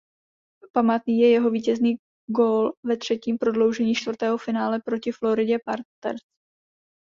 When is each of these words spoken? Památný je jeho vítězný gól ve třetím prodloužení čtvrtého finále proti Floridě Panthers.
Památný 0.73 1.19
je 1.19 1.29
jeho 1.29 1.49
vítězný 1.51 1.95
gól 2.29 2.71
ve 2.83 2.97
třetím 2.97 3.37
prodloužení 3.37 3.95
čtvrtého 3.95 4.37
finále 4.37 4.81
proti 4.85 5.11
Floridě 5.11 5.57
Panthers. 5.65 6.21